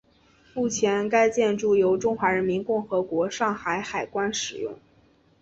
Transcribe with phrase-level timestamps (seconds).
[0.55, 4.73] 目前该建筑由中华人民共和国上海海关使用。